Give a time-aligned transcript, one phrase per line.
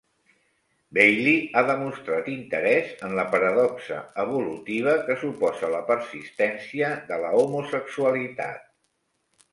[0.97, 8.69] Bailey ha demostrat interès en la paradoxa evolutiva que suposa la persistència de la homosexualitat.